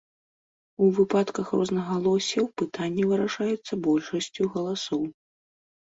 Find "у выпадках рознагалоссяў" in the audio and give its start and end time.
0.85-2.45